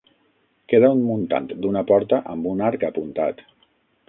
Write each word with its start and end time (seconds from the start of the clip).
Queda 0.71 0.89
un 0.99 1.03
muntant 1.09 1.49
d'una 1.67 1.83
porta 1.93 2.23
amb 2.35 2.51
un 2.55 2.65
arc 2.71 2.89
apuntat. 2.93 3.47